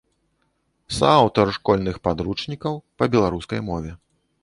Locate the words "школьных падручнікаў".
1.59-2.83